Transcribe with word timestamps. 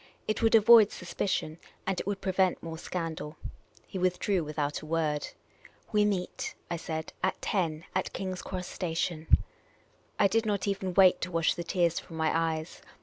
It 0.27 0.41
would 0.41 0.55
avoid 0.55 0.91
suspicion, 0.91 1.59
and 1.85 1.99
it 1.99 2.07
would 2.07 2.21
prevent 2.21 2.63
more 2.63 2.79
scandal. 2.79 3.37
He 3.85 3.99
withdrew 3.99 4.43
without 4.43 4.81
a 4.81 4.85
word." 4.87 5.27
We 5.93 6.05
meet," 6.05 6.55
I 6.71 6.77
said," 6.77 7.13
at 7.23 7.39
ten, 7.39 7.83
at 7.93 8.11
King's 8.11 8.41
Cross 8.41 8.65
Station." 8.69 9.27
I 10.17 10.27
did 10.27 10.43
not 10.43 10.67
even 10.67 10.95
wait 10.95 11.21
to 11.21 11.31
wash 11.31 11.53
the 11.53 11.63
tears 11.63 11.99
from 11.99 12.17
my 12.17 12.35
eyes. 12.35 12.81